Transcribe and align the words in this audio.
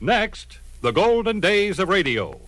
Next, 0.00 0.58
the 0.82 0.90
golden 0.90 1.40
days 1.40 1.78
of 1.78 1.88
radio. 1.88 2.40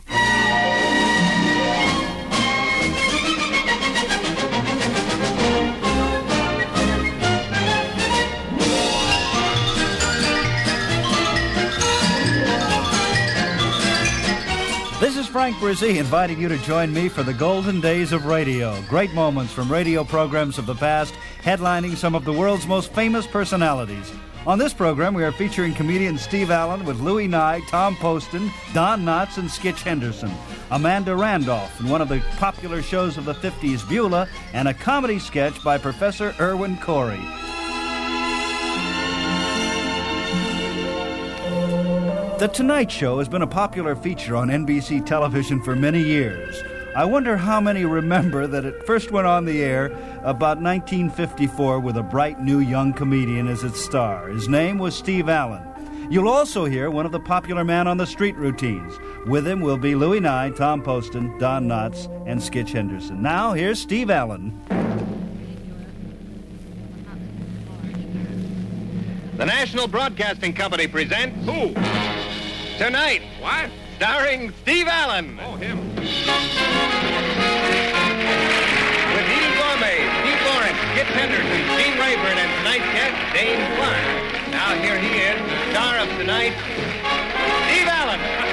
This 14.98 15.16
is 15.18 15.26
Frank 15.26 15.56
Bresee 15.58 15.98
inviting 15.98 16.40
you 16.40 16.48
to 16.48 16.58
join 16.58 16.92
me 16.92 17.08
for 17.08 17.22
the 17.22 17.32
golden 17.32 17.80
days 17.80 18.12
of 18.12 18.26
radio. 18.26 18.82
Great 18.88 19.12
moments 19.14 19.52
from 19.52 19.70
radio 19.70 20.02
programs 20.04 20.58
of 20.58 20.66
the 20.66 20.74
past, 20.74 21.14
headlining 21.46 21.96
some 21.96 22.16
of 22.16 22.24
the 22.24 22.32
world's 22.32 22.66
most 22.66 22.92
famous 22.92 23.24
personalities. 23.24 24.12
On 24.48 24.58
this 24.58 24.74
program, 24.74 25.14
we 25.14 25.22
are 25.22 25.30
featuring 25.30 25.72
comedian 25.74 26.18
Steve 26.18 26.50
Allen 26.50 26.84
with 26.84 26.98
Louis 26.98 27.28
Nye, 27.28 27.60
Tom 27.68 27.94
Poston, 27.94 28.50
Don 28.74 29.04
Knotts, 29.04 29.38
and 29.38 29.48
Skitch 29.48 29.82
Henderson. 29.82 30.32
Amanda 30.72 31.14
Randolph 31.14 31.78
in 31.78 31.88
one 31.88 32.00
of 32.02 32.08
the 32.08 32.20
popular 32.38 32.82
shows 32.82 33.16
of 33.16 33.26
the 33.26 33.34
50s, 33.34 33.88
Beulah, 33.88 34.28
and 34.54 34.66
a 34.66 34.74
comedy 34.74 35.20
sketch 35.20 35.62
by 35.62 35.78
Professor 35.78 36.34
Irwin 36.40 36.78
Corey. 36.78 37.22
The 42.40 42.50
Tonight 42.52 42.90
Show 42.90 43.18
has 43.20 43.28
been 43.28 43.42
a 43.42 43.46
popular 43.46 43.94
feature 43.94 44.34
on 44.34 44.48
NBC 44.48 45.06
television 45.06 45.62
for 45.62 45.76
many 45.76 46.02
years. 46.02 46.60
I 46.96 47.04
wonder 47.04 47.36
how 47.36 47.60
many 47.60 47.84
remember 47.84 48.46
that 48.46 48.64
it 48.64 48.86
first 48.86 49.10
went 49.10 49.26
on 49.26 49.44
the 49.44 49.62
air 49.62 49.88
about 50.22 50.62
1954 50.62 51.78
with 51.78 51.98
a 51.98 52.02
bright 52.02 52.40
new 52.40 52.60
young 52.60 52.94
comedian 52.94 53.48
as 53.48 53.64
its 53.64 53.84
star. 53.84 54.28
His 54.28 54.48
name 54.48 54.78
was 54.78 54.94
Steve 54.94 55.28
Allen. 55.28 55.62
You'll 56.10 56.30
also 56.30 56.64
hear 56.64 56.90
one 56.90 57.04
of 57.04 57.12
the 57.12 57.20
popular 57.20 57.64
man 57.64 57.86
on 57.86 57.98
the 57.98 58.06
street 58.06 58.34
routines. 58.36 58.98
With 59.26 59.46
him 59.46 59.60
will 59.60 59.76
be 59.76 59.94
Louis 59.94 60.20
Nye, 60.20 60.48
Tom 60.56 60.82
Poston, 60.82 61.36
Don 61.36 61.68
Knotts, 61.68 62.06
and 62.26 62.40
Skitch 62.40 62.70
Henderson. 62.70 63.20
Now, 63.20 63.52
here's 63.52 63.78
Steve 63.78 64.08
Allen. 64.08 64.58
The 69.36 69.44
National 69.44 69.86
Broadcasting 69.86 70.54
Company 70.54 70.86
presents 70.88 71.44
Who? 71.44 71.74
Tonight. 72.78 73.20
What? 73.38 73.70
Starring 73.96 74.52
Steve 74.60 74.88
Allen. 74.88 75.40
Oh, 75.40 75.56
him. 75.56 75.78
With 75.96 76.04
Eydie 79.24 79.54
Gormé, 79.56 80.04
Steve 80.20 80.42
Lawrence, 80.44 80.80
Skitch 80.92 81.12
Henderson, 81.16 81.64
Gene 81.72 81.96
Rayburn, 81.96 82.36
and 82.36 82.52
tonight's 82.60 82.84
guest, 82.92 83.16
Dane 83.32 83.64
Clark. 83.76 84.52
Now 84.52 84.76
here 84.84 84.98
he 85.00 85.16
is, 85.16 85.40
the 85.40 85.56
star 85.72 85.96
of 85.96 86.08
tonight, 86.18 86.52
Steve 87.64 87.88
Allen. 87.88 88.45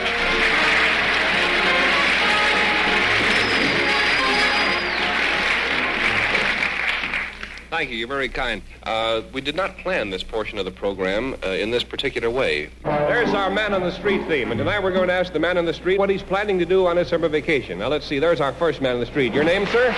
Thank 7.74 7.90
you. 7.90 7.98
You're 7.98 8.08
very 8.08 8.30
kind. 8.30 8.62
Uh, 8.84 9.24
we 9.34 9.42
did 9.42 9.56
not 9.56 9.80
plan 9.80 10.12
this 10.12 10.22
portion 10.22 10.60
of 10.60 10.66
the 10.66 10.70
program 10.70 11.36
uh, 11.44 11.48
in 11.48 11.72
this 11.72 11.84
particular 11.84 12.30
way. 12.30 12.70
There's 12.84 13.34
our 13.34 13.50
man 13.50 13.74
on 13.74 13.82
the 13.82 13.92
street 13.92 14.28
theme, 14.28 14.52
and 14.52 14.60
tonight 14.60 14.84
we're 14.84 14.92
going 14.92 15.08
to 15.08 15.14
ask 15.16 15.34
the 15.34 15.40
man 15.40 15.58
on 15.58 15.66
the 15.66 15.74
street 15.74 15.98
what 15.98 16.12
he's 16.12 16.22
planning 16.22 16.60
to 16.60 16.68
do 16.68 16.86
on 16.86 16.98
his 16.98 17.08
summer 17.08 17.28
vacation. 17.30 17.80
Now 17.80 17.88
let's 17.88 18.06
see. 18.06 18.20
There's 18.20 18.42
our 18.42 18.54
first 18.54 18.80
man 18.80 18.94
on 18.94 19.00
the 19.00 19.08
street. 19.08 19.34
Your 19.34 19.44
name, 19.44 19.66
sir? 19.66 19.92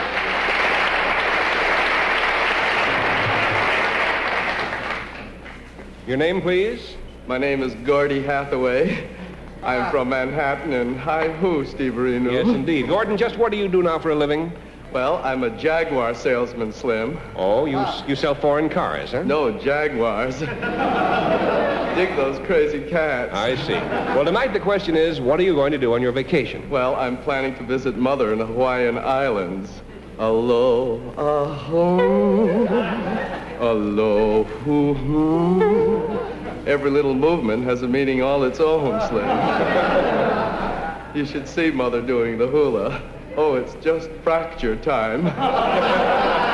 Your 6.08 6.16
name, 6.16 6.42
please? 6.42 6.96
My 7.28 7.38
name 7.38 7.62
is 7.62 7.76
Gordy 7.86 8.24
Hathaway. 8.24 9.10
I'm 9.64 9.92
from 9.92 10.08
Manhattan, 10.08 10.72
and 10.72 10.98
hi 10.98 11.28
ho, 11.40 11.66
Steverino. 11.66 12.32
Yes, 12.32 12.48
indeed. 12.48 12.88
Gordon, 12.88 13.18
just 13.18 13.36
what 13.36 13.52
do 13.52 13.58
you 13.58 13.68
do 13.68 13.84
now 13.84 14.00
for 14.00 14.12
a 14.12 14.16
living? 14.16 14.54
Well, 14.96 15.20
I'm 15.26 15.44
a 15.44 15.50
Jaguar 15.50 16.14
salesman, 16.14 16.72
Slim. 16.72 17.20
Oh, 17.36 17.66
you 17.66 17.84
you 18.08 18.16
sell 18.16 18.34
foreign 18.34 18.70
cars, 18.70 19.12
huh? 19.12 19.24
No, 19.24 19.52
Jaguars. 19.52 20.40
Dig 20.40 22.16
those 22.16 22.40
crazy 22.48 22.80
cats. 22.90 23.34
I 23.34 23.58
see. 23.58 23.74
Well, 23.74 24.24
tonight 24.24 24.54
the 24.54 24.62
question 24.62 24.96
is, 24.96 25.20
what 25.20 25.38
are 25.38 25.44
you 25.44 25.54
going 25.54 25.74
to 25.74 25.78
do 25.78 25.94
on 25.96 26.02
your 26.02 26.14
vacation? 26.14 26.70
Well, 26.70 26.96
I'm 26.96 27.18
planning 27.24 27.56
to 27.56 27.64
visit 27.64 27.98
Mother 27.98 28.32
in 28.32 28.40
the 28.40 28.46
Hawaiian 28.46 28.98
Islands. 28.98 29.70
Aloha. 30.18 31.12
Aloha. 33.60 35.10
Every 36.66 36.90
little 36.90 37.16
movement 37.16 37.66
has 37.66 37.82
a 37.82 37.88
meaning 37.90 38.22
all 38.22 38.46
its 38.46 38.62
own, 38.62 39.02
Slim. 39.10 39.28
you 41.18 41.26
should 41.26 41.50
see 41.50 41.70
Mother 41.70 42.02
doing 42.02 42.38
the 42.38 42.48
hula. 42.48 43.02
Oh, 43.38 43.56
it's 43.56 43.76
just 43.76 44.10
fracture 44.24 44.76
time. 44.78 45.26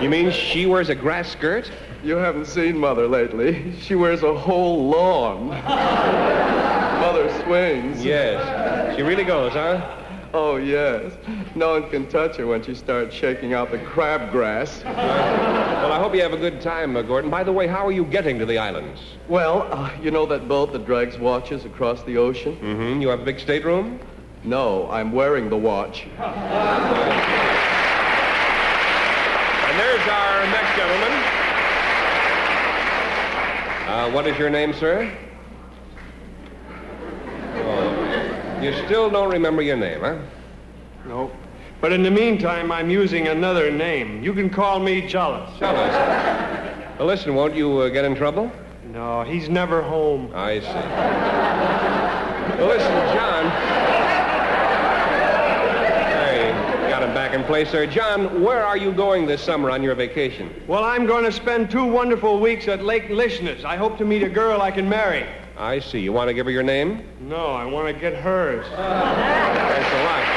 You 0.00 0.08
mean 0.08 0.30
she 0.30 0.64
wears 0.66 0.90
a 0.90 0.94
grass 0.94 1.28
skirt? 1.28 1.68
You 2.04 2.14
haven't 2.14 2.44
seen 2.44 2.78
Mother 2.78 3.08
lately. 3.08 3.76
She 3.80 3.96
wears 3.96 4.22
a 4.22 4.32
whole 4.32 4.88
lawn. 4.88 5.48
Mother 5.48 7.28
swings. 7.42 8.04
Yes. 8.04 8.94
She 8.94 9.02
really 9.02 9.24
goes, 9.24 9.54
huh? 9.54 9.96
Oh, 10.32 10.54
yes. 10.54 11.12
No 11.56 11.72
one 11.80 11.90
can 11.90 12.06
touch 12.08 12.36
her 12.36 12.46
when 12.46 12.62
she 12.62 12.76
starts 12.76 13.12
shaking 13.12 13.54
out 13.54 13.72
the 13.72 13.78
crabgrass. 13.78 14.84
Well, 14.84 15.92
I 15.92 15.98
hope 15.98 16.14
you 16.14 16.22
have 16.22 16.32
a 16.32 16.36
good 16.36 16.60
time, 16.60 16.96
uh, 16.96 17.02
Gordon. 17.02 17.28
By 17.28 17.42
the 17.42 17.52
way, 17.52 17.66
how 17.66 17.84
are 17.84 17.90
you 17.92 18.04
getting 18.04 18.38
to 18.38 18.46
the 18.46 18.56
islands? 18.56 19.00
Well, 19.26 19.66
uh, 19.72 19.90
you 20.00 20.12
know 20.12 20.26
that 20.26 20.46
boat 20.46 20.72
that 20.74 20.86
drags 20.86 21.18
watches 21.18 21.64
across 21.64 22.04
the 22.04 22.18
ocean? 22.18 22.54
Mm-hmm. 22.56 23.00
You 23.02 23.08
have 23.08 23.18
a 23.20 23.24
big 23.24 23.40
stateroom? 23.40 23.98
No, 24.44 24.88
I'm 24.90 25.12
wearing 25.12 25.48
the 25.50 25.56
watch. 25.56 26.04
And 26.04 26.18
there's 29.78 30.08
our 30.08 30.46
next 30.46 30.76
gentleman. 30.76 31.12
Uh, 33.88 34.10
what 34.12 34.26
is 34.26 34.38
your 34.38 34.50
name, 34.50 34.72
sir? 34.74 35.12
Oh, 37.54 38.60
you 38.62 38.72
still 38.86 39.10
don't 39.10 39.30
remember 39.30 39.62
your 39.62 39.76
name, 39.76 40.00
huh? 40.00 40.18
No. 41.06 41.30
But 41.80 41.92
in 41.92 42.02
the 42.02 42.10
meantime, 42.10 42.72
I'm 42.72 42.90
using 42.90 43.28
another 43.28 43.70
name. 43.70 44.22
You 44.22 44.34
can 44.34 44.50
call 44.50 44.80
me 44.80 45.06
Jealous. 45.06 45.50
Jealous. 45.58 45.94
Well, 46.98 47.06
listen, 47.06 47.34
won't 47.34 47.54
you 47.54 47.78
uh, 47.78 47.88
get 47.88 48.04
in 48.04 48.14
trouble? 48.14 48.50
No, 48.92 49.22
he's 49.22 49.48
never 49.48 49.82
home. 49.82 50.32
I 50.34 50.60
see. 50.60 50.66
Well, 52.58 52.68
listen, 52.68 52.92
John. 53.14 53.67
Hey, 57.08 57.14
got 57.14 57.24
him 57.24 57.30
back 57.32 57.40
in 57.40 57.44
place 57.46 57.70
sir. 57.70 57.86
John, 57.86 58.42
where 58.42 58.66
are 58.66 58.76
you 58.76 58.92
going 58.92 59.26
this 59.26 59.40
summer 59.42 59.70
on 59.70 59.82
your 59.82 59.94
vacation? 59.94 60.52
Well, 60.66 60.84
I'm 60.84 61.06
going 61.06 61.24
to 61.24 61.32
spend 61.32 61.70
two 61.70 61.84
wonderful 61.84 62.38
weeks 62.38 62.68
at 62.68 62.84
Lake 62.84 63.08
Lishness. 63.08 63.64
I 63.64 63.76
hope 63.76 63.96
to 63.98 64.04
meet 64.04 64.22
a 64.22 64.28
girl 64.28 64.60
I 64.60 64.70
can 64.70 64.86
marry. 64.86 65.26
I 65.56 65.78
see. 65.80 66.00
You 66.00 66.12
want 66.12 66.28
to 66.28 66.34
give 66.34 66.44
her 66.44 66.52
your 66.52 66.62
name? 66.62 67.08
No, 67.20 67.46
I 67.46 67.64
want 67.64 67.86
to 67.88 67.98
get 67.98 68.14
hers. 68.14 68.66
Thanks 68.76 69.88
a 69.90 70.04
lot. 70.04 70.34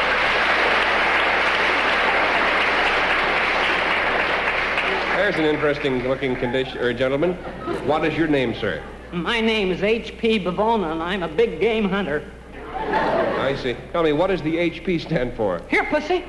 There's 5.18 5.36
an 5.36 5.46
interesting 5.46 6.08
looking 6.08 6.38
condition, 6.38 6.78
or 6.78 6.94
gentleman. 6.94 7.34
What 7.86 8.06
is 8.06 8.18
your 8.18 8.28
name, 8.28 8.56
sir? 8.56 8.82
My 9.12 9.42
name 9.42 9.72
is 9.72 9.84
H.P. 9.84 10.46
Bavona, 10.46 10.94
and 10.94 11.04
I'm 11.04 11.22
a 11.22 11.28
big 11.28 11.60
game 11.60 11.90
hunter. 11.90 12.24
I 13.52 13.56
see. 13.58 13.76
Tell 13.92 14.04
me, 14.04 14.14
what 14.14 14.28
does 14.28 14.42
the 14.42 14.56
HP 14.56 15.02
stand 15.02 15.34
for? 15.36 15.62
Here, 15.70 15.84
pussy. 15.86 16.24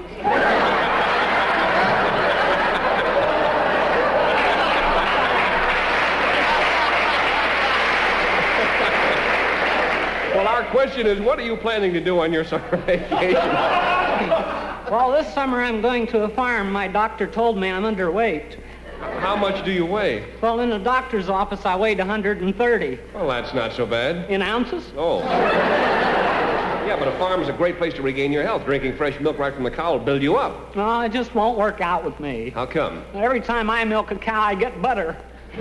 Well, 10.34 10.48
our 10.48 10.64
question 10.70 11.06
is, 11.06 11.20
what 11.20 11.38
are 11.38 11.42
you 11.42 11.56
planning 11.58 11.92
to 11.92 12.00
do 12.00 12.18
on 12.20 12.32
your 12.32 12.42
summer 12.52 12.76
vacation? 12.78 13.34
Well, 14.90 15.12
this 15.12 15.32
summer 15.34 15.60
I'm 15.62 15.82
going 15.82 16.06
to 16.08 16.22
a 16.24 16.28
farm. 16.30 16.72
My 16.72 16.88
doctor 16.88 17.26
told 17.26 17.58
me 17.58 17.68
I'm 17.70 17.82
underweight. 17.82 18.56
How 19.20 19.36
much 19.36 19.62
do 19.64 19.70
you 19.72 19.84
weigh? 19.84 20.24
Well, 20.40 20.60
in 20.60 20.70
the 20.70 20.78
doctor's 20.78 21.28
office, 21.28 21.66
I 21.66 21.76
weighed 21.76 21.98
130 21.98 22.98
Well, 23.14 23.28
that's 23.28 23.52
not 23.52 23.72
so 23.72 23.84
bad. 23.84 24.30
in 24.30 24.40
ounces. 24.42 24.90
Oh. 24.96 25.20
Yeah, 26.92 26.98
but 26.98 27.08
a 27.08 27.18
farm 27.18 27.40
is 27.40 27.48
a 27.48 27.54
great 27.54 27.78
place 27.78 27.94
to 27.94 28.02
regain 28.02 28.30
your 28.32 28.42
health. 28.42 28.66
Drinking 28.66 28.98
fresh 28.98 29.18
milk 29.18 29.38
right 29.38 29.54
from 29.54 29.64
the 29.64 29.70
cow 29.70 29.92
will 29.92 30.04
build 30.04 30.20
you 30.20 30.36
up. 30.36 30.76
No, 30.76 31.00
it 31.00 31.10
just 31.10 31.34
won't 31.34 31.56
work 31.56 31.80
out 31.80 32.04
with 32.04 32.20
me. 32.20 32.50
How 32.50 32.66
come? 32.66 33.02
Every 33.14 33.40
time 33.40 33.70
I 33.70 33.82
milk 33.86 34.10
a 34.10 34.14
cow, 34.14 34.42
I 34.42 34.54
get 34.54 34.82
butter. 34.82 35.16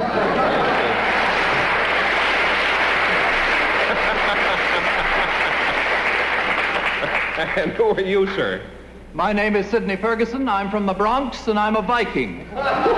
And 7.56 7.72
who 7.72 7.86
are 7.86 8.02
you, 8.02 8.28
sir? 8.36 8.62
My 9.14 9.34
name 9.34 9.56
is 9.56 9.66
Sidney 9.66 9.96
Ferguson. 9.96 10.48
I'm 10.48 10.70
from 10.70 10.86
the 10.86 10.94
Bronx, 10.94 11.48
and 11.48 11.58
I'm 11.58 11.76
a 11.76 11.82
Viking. 11.82 12.46
I'll 12.56 12.94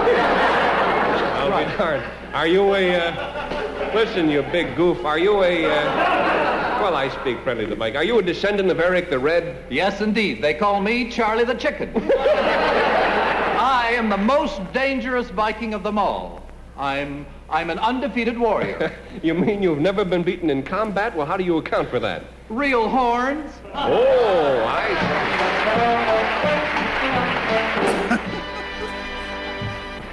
be 1.65 1.77
darned. 1.77 2.03
Are 2.33 2.47
you 2.47 2.75
a, 2.75 2.95
uh, 2.95 3.91
Listen, 3.95 4.29
you 4.29 4.41
big 4.41 4.75
goof. 4.75 5.05
Are 5.05 5.17
you 5.17 5.43
a. 5.43 5.65
Uh... 5.65 6.42
Well, 6.83 6.97
I 6.97 7.07
speak 7.07 7.39
friendly 7.43 7.65
to 7.65 7.77
Mike. 7.77 7.95
Are 7.95 8.03
you 8.03 8.19
a 8.19 8.21
descendant 8.21 8.69
of 8.69 8.77
Eric 8.77 9.09
the 9.09 9.17
Red? 9.17 9.67
Yes, 9.69 10.01
indeed. 10.01 10.41
They 10.41 10.53
call 10.53 10.81
me 10.81 11.09
Charlie 11.09 11.45
the 11.45 11.55
Chicken. 11.55 11.93
I 11.95 13.93
am 13.95 14.09
the 14.09 14.17
most 14.17 14.59
dangerous 14.73 15.29
Viking 15.29 15.73
of 15.73 15.81
them 15.81 15.97
all. 15.97 16.43
I'm 16.75 17.25
I'm 17.49 17.69
an 17.69 17.79
undefeated 17.79 18.37
warrior. 18.37 18.91
you 19.23 19.33
mean 19.33 19.63
you've 19.63 19.79
never 19.79 20.03
been 20.03 20.23
beaten 20.23 20.49
in 20.49 20.61
combat? 20.61 21.15
Well, 21.15 21.25
how 21.25 21.37
do 21.37 21.45
you 21.45 21.55
account 21.55 21.89
for 21.89 22.01
that? 22.01 22.25
Real 22.49 22.89
horns. 22.89 23.49
Oh, 23.73 24.65
I 24.67 24.83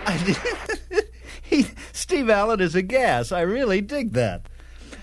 he, 1.42 1.66
Steve 1.90 2.30
Allen 2.30 2.60
is 2.60 2.76
a 2.76 2.82
gas. 2.82 3.32
I 3.32 3.40
really 3.40 3.80
dig 3.80 4.12
that. 4.12 4.46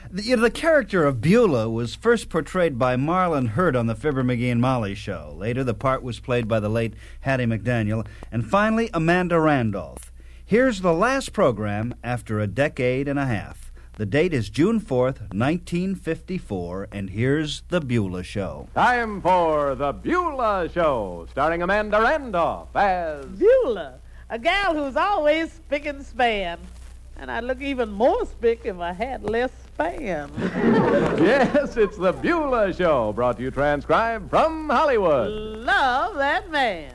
The, 0.09 0.23
you 0.23 0.35
know, 0.37 0.43
the 0.43 0.51
character 0.51 1.05
of 1.05 1.19
Beulah 1.19 1.69
was 1.69 1.93
first 1.95 2.29
portrayed 2.29 2.79
by 2.79 2.95
Marlin 2.95 3.47
Hurt 3.47 3.75
on 3.75 3.87
the 3.87 3.95
Fibber 3.95 4.23
McGee 4.23 4.51
and 4.51 4.61
Molly 4.61 4.95
show. 4.95 5.33
Later, 5.35 5.63
the 5.63 5.73
part 5.73 6.01
was 6.01 6.19
played 6.21 6.47
by 6.47 6.61
the 6.61 6.69
late 6.69 6.93
Hattie 7.21 7.45
McDaniel, 7.45 8.07
and 8.31 8.47
finally, 8.47 8.89
Amanda 8.93 9.37
Randolph. 9.39 10.13
Here's 10.45 10.79
the 10.79 10.93
last 10.93 11.33
program 11.33 11.93
after 12.03 12.39
a 12.39 12.47
decade 12.47 13.09
and 13.09 13.19
a 13.19 13.25
half. 13.25 13.73
The 13.97 14.05
date 14.05 14.33
is 14.33 14.49
June 14.49 14.79
4th, 14.79 15.33
1954, 15.33 16.87
and 16.91 17.09
here's 17.09 17.63
The 17.67 17.81
Beulah 17.81 18.23
Show. 18.23 18.69
Time 18.75 19.21
for 19.21 19.75
The 19.75 19.91
Beulah 19.91 20.69
Show, 20.73 21.27
starring 21.31 21.63
Amanda 21.63 21.99
Randolph 21.99 22.73
as. 22.75 23.25
Beulah, 23.25 23.95
a 24.29 24.39
gal 24.39 24.73
who's 24.73 24.95
always 24.95 25.51
spick 25.51 25.85
and 25.85 26.05
span. 26.05 26.59
And 27.19 27.31
I'd 27.31 27.43
look 27.43 27.61
even 27.61 27.89
more 27.89 28.25
spick 28.27 28.61
if 28.65 28.77
I 28.79 28.93
had 28.93 29.23
less 29.23 29.51
span. 29.73 30.29
yes, 31.19 31.75
it's 31.75 31.97
The 31.97 32.13
Beulah 32.13 32.71
Show, 32.73 33.11
brought 33.11 33.37
to 33.37 33.43
you 33.43 33.49
transcribed 33.49 34.29
from 34.29 34.69
Hollywood. 34.69 35.31
Love 35.31 36.15
that 36.15 36.51
man. 36.51 36.93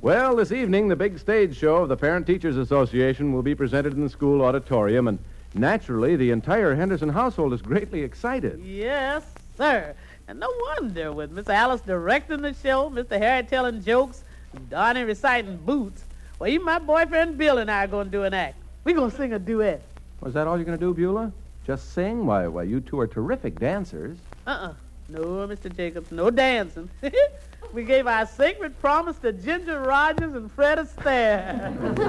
Well, 0.00 0.36
this 0.36 0.52
evening, 0.52 0.86
the 0.86 0.96
big 0.96 1.18
stage 1.18 1.56
show 1.56 1.78
of 1.78 1.88
the 1.88 1.96
Parent 1.96 2.26
Teachers 2.26 2.56
Association 2.56 3.32
will 3.32 3.42
be 3.42 3.54
presented 3.56 3.94
in 3.94 4.02
the 4.02 4.08
school 4.08 4.42
auditorium, 4.42 5.08
and 5.08 5.18
naturally, 5.54 6.14
the 6.14 6.30
entire 6.30 6.74
Henderson 6.74 7.08
household 7.08 7.52
is 7.52 7.60
greatly 7.60 8.02
excited. 8.02 8.60
Yes, 8.64 9.24
sir. 9.56 9.94
And 10.30 10.38
no 10.38 10.48
wonder, 10.60 11.10
with 11.10 11.32
Miss 11.32 11.48
Alice 11.48 11.80
directing 11.80 12.40
the 12.40 12.54
show, 12.54 12.88
Mr. 12.88 13.18
Harry 13.18 13.42
telling 13.42 13.82
jokes, 13.82 14.22
and 14.52 14.70
Donnie 14.70 15.02
reciting 15.02 15.56
boots. 15.56 16.04
Well, 16.38 16.48
even 16.48 16.64
my 16.64 16.78
boyfriend 16.78 17.36
Bill 17.36 17.58
and 17.58 17.68
I 17.68 17.82
are 17.82 17.88
going 17.88 18.04
to 18.04 18.12
do 18.12 18.22
an 18.22 18.32
act. 18.32 18.54
We're 18.84 18.94
going 18.94 19.10
to 19.10 19.16
sing 19.16 19.32
a 19.32 19.40
duet. 19.40 19.82
Was 20.20 20.34
that 20.34 20.46
all 20.46 20.56
you're 20.56 20.64
going 20.64 20.78
to 20.78 20.84
do, 20.84 20.94
Beulah? 20.94 21.32
Just 21.66 21.94
sing? 21.94 22.26
Why, 22.26 22.46
why, 22.46 22.62
you 22.62 22.80
two 22.80 23.00
are 23.00 23.08
terrific 23.08 23.58
dancers. 23.58 24.18
Uh-uh. 24.46 24.74
No, 25.08 25.24
Mr. 25.48 25.76
Jacobs, 25.76 26.12
no 26.12 26.30
dancing. 26.30 26.88
we 27.72 27.82
gave 27.82 28.06
our 28.06 28.24
sacred 28.24 28.78
promise 28.78 29.18
to 29.18 29.32
Ginger 29.32 29.80
Rogers 29.80 30.36
and 30.36 30.48
Fred 30.52 30.78
Astaire. 30.78 31.76
Come 31.96 32.06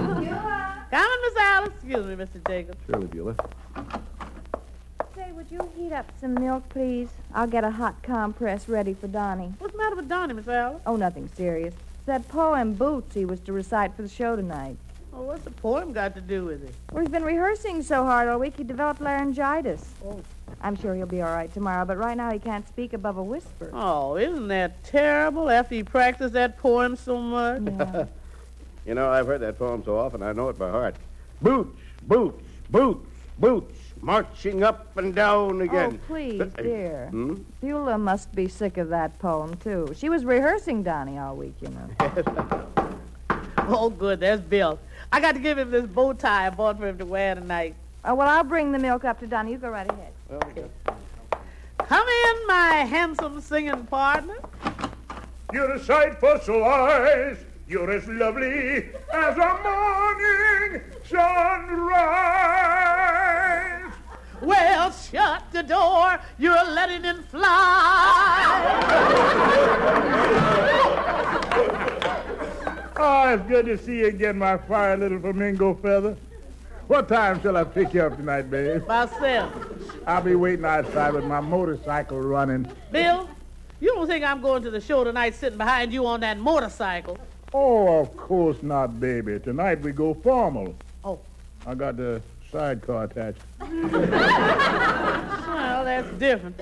on, 0.94 1.22
Miss 1.24 1.38
Alice. 1.40 1.70
Excuse 1.70 2.06
me, 2.06 2.14
Mr. 2.14 2.48
Jacobs. 2.48 2.78
Surely, 2.86 3.08
Beulah. 3.08 3.36
Say, 5.32 5.38
would 5.38 5.52
you 5.52 5.70
heat 5.78 5.94
up 5.94 6.12
some 6.20 6.34
milk, 6.34 6.68
please? 6.68 7.08
I'll 7.34 7.48
get 7.48 7.64
a 7.64 7.72
hot 7.72 8.02
compress 8.04 8.68
ready 8.68 8.94
for 8.94 9.08
Donnie. 9.08 9.54
What's 9.60 9.72
the 9.72 9.78
matter 9.78 9.96
with 9.96 10.10
Donnie, 10.10 10.34
Miss 10.34 10.48
Alice? 10.48 10.82
Oh, 10.86 10.98
nothing 10.98 11.30
serious. 11.38 11.74
It's 11.74 12.06
That 12.06 12.28
poem, 12.28 12.74
Boots, 12.74 13.16
he 13.16 13.24
was 13.24 13.40
to 13.42 13.54
recite 13.54 13.96
for 13.96 14.02
the 14.02 14.10
show 14.10 14.36
tonight. 14.36 14.76
Well, 15.14 15.24
what's 15.24 15.46
the 15.46 15.52
poem 15.52 15.94
got 15.94 16.16
to 16.16 16.22
do 16.22 16.46
with 16.46 16.64
it? 16.66 16.74
Well, 16.92 17.02
he's 17.02 17.12
been 17.12 17.24
rehearsing 17.24 17.82
so 17.82 18.04
hard 18.04 18.28
all 18.28 18.40
week 18.40 18.58
he 18.58 18.66
developed 18.66 19.00
laryngitis. 19.00 19.86
Oh. 20.06 20.22
I'm 20.62 20.76
sure 20.76 20.96
he'll 20.96 21.06
be 21.06 21.22
all 21.22 21.34
right 21.34 21.54
tomorrow, 21.54 21.86
but 21.86 21.98
right 21.98 22.18
now 22.18 22.30
he 22.32 22.40
can't 22.40 22.68
speak 22.68 22.92
above 22.92 23.16
a 23.16 23.24
whisper. 23.24 23.70
Oh, 23.72 24.18
isn't 24.18 24.50
that 24.50 24.84
terrible 24.84 25.50
after 25.50 25.76
he 25.76 25.84
practiced 25.84 26.34
that 26.34 26.58
poem 26.58 26.98
so 26.98 27.18
much? 27.18 27.62
Yeah. 27.64 28.06
You 28.84 28.96
know, 28.96 29.12
I've 29.12 29.28
heard 29.28 29.42
that 29.42 29.60
poem 29.60 29.84
so 29.86 29.96
often, 29.96 30.24
I 30.24 30.34
know 30.34 30.50
it 30.50 30.58
by 30.58 30.72
heart. 30.72 30.96
Boots, 31.40 31.80
boots, 32.08 32.44
boots, 32.72 33.08
boots, 33.38 33.78
marching 34.02 34.64
up 34.64 34.96
and 34.98 35.16
down 35.16 35.62
again. 35.62 36.00
Oh, 36.02 36.08
please, 36.08 36.42
dear. 36.58 37.08
Hmm? 37.12 37.36
Beulah 37.62 37.98
must 37.98 38.34
be 38.34 38.48
sick 38.48 38.78
of 38.78 38.90
that 38.90 39.18
poem, 39.20 39.56
too. 39.58 39.94
She 39.96 40.10
was 40.10 40.26
rehearsing 40.26 40.84
Donnie 40.84 41.18
all 41.18 41.36
week, 41.36 41.56
you 41.62 41.70
know. 41.70 42.68
oh, 43.60 43.90
good. 43.90 44.20
There's 44.20 44.42
Bill. 44.42 44.80
I 45.12 45.20
got 45.20 45.34
to 45.34 45.40
give 45.40 45.58
him 45.58 45.72
this 45.72 45.86
bow 45.86 46.14
tie 46.14 46.48
I 46.48 46.50
bought 46.50 46.80
for 46.80 46.88
him 46.88 46.98
to 46.98 47.06
wear 47.06 47.36
tonight. 47.36 47.76
Oh, 48.04 48.16
well, 48.16 48.28
I'll 48.28 48.44
bring 48.44 48.72
the 48.72 48.80
milk 48.80 49.06
up 49.06 49.20
to 49.20 49.28
Donnie. 49.28 49.52
You 49.52 49.58
go 49.58 49.70
right 49.70 49.90
ahead. 49.90 50.14
Come 51.78 52.08
in, 52.08 52.48
my 52.48 52.86
handsome 52.88 53.42
singing 53.42 53.86
partner. 53.86 54.38
You're 55.54 55.74
a 55.74 55.84
sight 55.84 56.20
for 56.20 56.40
sore 56.40 56.64
eyes. 56.64 57.38
You're 57.68 57.92
as 57.92 58.08
lovely 58.08 58.90
as 59.14 59.38
a 59.38 59.60
morning 59.64 60.82
sunrise. 61.06 63.21
Shut 65.12 65.44
the 65.52 65.64
door. 65.64 66.20
You're 66.38 66.64
letting 66.72 67.04
it 67.04 67.18
fly. 67.26 67.42
Oh, 72.96 73.04
ah, 73.04 73.34
it's 73.34 73.48
good 73.48 73.66
to 73.66 73.78
see 73.78 74.00
you 74.00 74.08
again, 74.08 74.38
my 74.38 74.58
fine 74.58 75.00
little 75.00 75.20
flamingo 75.20 75.74
feather. 75.74 76.16
What 76.88 77.08
time 77.08 77.42
shall 77.42 77.58
I 77.58 77.64
pick 77.64 77.94
you 77.94 78.04
up 78.04 78.16
tonight, 78.16 78.52
babe? 78.52 78.84
Seven. 78.88 79.50
I'll 80.06 80.22
be 80.22 80.36
waiting 80.36 80.66
outside 80.66 81.14
with 81.14 81.24
my 81.24 81.40
motorcycle 81.40 82.20
running. 82.20 82.72
Bill, 82.92 83.30
you 83.80 83.94
don't 83.96 84.08
think 84.08 84.24
I'm 84.24 84.42
going 84.42 84.62
to 84.64 84.70
the 84.70 84.82
show 84.82 85.04
tonight 85.04 85.36
sitting 85.36 85.58
behind 85.58 85.92
you 85.92 86.06
on 86.06 86.20
that 86.20 86.38
motorcycle? 86.38 87.18
Oh, 87.54 88.00
of 88.00 88.16
course 88.16 88.62
not, 88.62 89.00
baby. 89.00 89.40
Tonight 89.40 89.82
we 89.82 89.92
go 89.92 90.14
formal. 90.14 90.76
Oh. 91.04 91.20
I 91.66 91.76
got 91.76 91.98
the 91.98 92.22
sidecar 92.52 93.06
attached. 93.06 93.42
Well, 93.72 93.92
oh, 94.04 95.84
that's 95.86 96.10
different. 96.20 96.60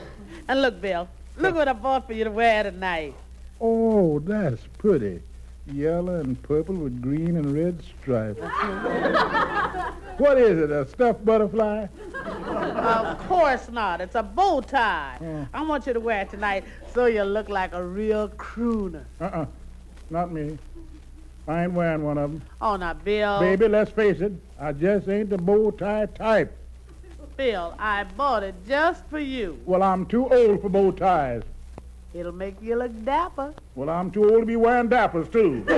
And 0.47 0.61
look, 0.61 0.79
Bill, 0.81 1.07
look 1.37 1.55
what 1.55 1.67
I 1.67 1.73
bought 1.73 2.07
for 2.07 2.13
you 2.13 2.23
to 2.23 2.31
wear 2.31 2.63
tonight. 2.63 3.15
Oh, 3.59 4.19
that's 4.19 4.61
pretty. 4.77 5.21
Yellow 5.67 6.15
and 6.15 6.41
purple 6.41 6.75
with 6.75 7.01
green 7.01 7.37
and 7.37 7.53
red 7.53 7.81
stripes. 7.83 8.39
what 10.17 10.37
is 10.37 10.59
it, 10.59 10.71
a 10.71 10.87
stuffed 10.87 11.23
butterfly? 11.25 11.87
Of 12.15 13.19
course 13.27 13.69
not. 13.69 14.01
It's 14.01 14.15
a 14.15 14.23
bow 14.23 14.61
tie. 14.61 15.15
Hmm. 15.19 15.43
I 15.53 15.61
want 15.63 15.85
you 15.87 15.93
to 15.93 15.99
wear 15.99 16.21
it 16.21 16.29
tonight 16.29 16.63
so 16.93 17.05
you 17.05 17.23
look 17.23 17.49
like 17.49 17.73
a 17.73 17.83
real 17.83 18.29
crooner. 18.29 19.03
Uh-uh. 19.19 19.45
Not 20.09 20.31
me. 20.31 20.57
I 21.47 21.63
ain't 21.63 21.73
wearing 21.73 22.03
one 22.03 22.17
of 22.17 22.31
them. 22.31 22.41
Oh, 22.61 22.75
now, 22.75 22.93
Bill. 22.93 23.39
Baby, 23.39 23.67
let's 23.67 23.91
face 23.91 24.21
it. 24.21 24.33
I 24.59 24.71
just 24.71 25.07
ain't 25.07 25.29
the 25.29 25.37
bow 25.37 25.71
tie 25.71 26.05
type. 26.07 26.55
Bill, 27.39 27.73
I 27.79 28.03
bought 28.03 28.43
it 28.43 28.53
just 28.67 29.07
for 29.07 29.17
you. 29.17 29.61
Well, 29.65 29.81
I'm 29.81 30.05
too 30.05 30.27
old 30.27 30.61
for 30.61 30.67
bow 30.67 30.91
ties. 30.91 31.43
It'll 32.13 32.33
make 32.33 32.61
you 32.61 32.75
look 32.75 32.91
dapper. 33.05 33.53
Well, 33.75 33.89
I'm 33.89 34.11
too 34.11 34.29
old 34.29 34.41
to 34.41 34.45
be 34.45 34.57
wearing 34.57 34.89
dappers, 34.89 35.31
too. 35.31 35.63
I 35.69 35.71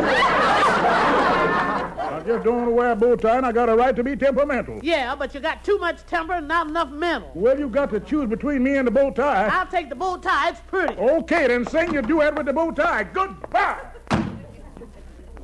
just 2.25 2.43
don't 2.43 2.55
want 2.55 2.67
to 2.67 2.71
wear 2.71 2.93
a 2.93 2.95
bow 2.95 3.15
tie, 3.15 3.37
and 3.37 3.45
I 3.45 3.51
got 3.51 3.69
a 3.69 3.75
right 3.75 3.95
to 3.95 4.03
be 4.03 4.15
temperamental. 4.15 4.79
Yeah, 4.81 5.13
but 5.15 5.35
you 5.35 5.39
got 5.39 5.63
too 5.63 5.77
much 5.77 6.03
temper 6.07 6.33
and 6.33 6.47
not 6.47 6.65
enough 6.65 6.89
mental. 6.89 7.29
Well, 7.35 7.59
you 7.59 7.69
got 7.69 7.91
to 7.91 7.99
choose 7.99 8.27
between 8.27 8.63
me 8.63 8.77
and 8.77 8.87
the 8.87 8.91
bow 8.91 9.11
tie. 9.11 9.47
I'll 9.49 9.67
take 9.67 9.89
the 9.89 9.95
bow 9.95 10.17
tie. 10.17 10.49
It's 10.49 10.61
pretty. 10.61 10.95
Okay, 10.95 11.45
then 11.45 11.67
sing 11.67 11.93
your 11.93 12.01
duet 12.01 12.35
with 12.35 12.47
the 12.47 12.53
bow 12.53 12.71
tie. 12.71 13.03
Goodbye. 13.03 13.85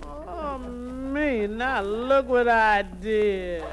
Oh, 0.03 0.57
me. 0.57 1.45
Now 1.45 1.83
look 1.83 2.27
what 2.27 2.47
I 2.47 2.81
did. 2.81 3.63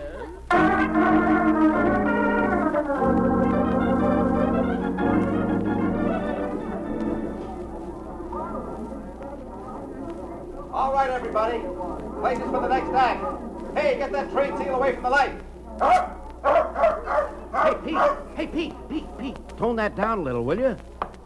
Right, 10.95 11.11
everybody. 11.11 11.59
Places 12.21 12.45
for 12.45 12.61
the 12.61 12.69
next 12.69 12.91
act. 12.91 13.77
Hey, 13.77 13.99
get 13.99 14.13
that 14.13 14.31
train 14.31 14.57
seal 14.57 14.77
away 14.77 14.95
from 14.95 15.03
the 15.03 15.11
light. 15.11 15.33
Hey, 17.53 17.75
Pete. 17.85 17.99
Hey, 18.37 18.47
Pete. 18.47 18.75
Pete, 18.89 19.19
Pete. 19.19 19.37
Tone 19.59 19.75
that 19.75 19.97
down 19.97 20.21
a 20.21 20.23
little, 20.23 20.45
will 20.45 20.59
you? 20.59 20.77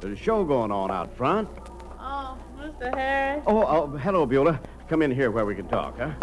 There's 0.00 0.18
a 0.18 0.22
show 0.22 0.42
going 0.42 0.72
on 0.72 0.90
out 0.90 1.14
front. 1.14 1.50
Oh, 2.00 2.38
Mr. 2.58 2.94
Harry. 2.96 3.42
Oh, 3.46 3.62
oh, 3.62 3.86
hello, 3.98 4.24
Beulah. 4.24 4.58
Come 4.88 5.02
in 5.02 5.10
here 5.10 5.30
where 5.30 5.44
we 5.44 5.54
can 5.54 5.68
talk, 5.68 5.98
huh? 5.98 6.14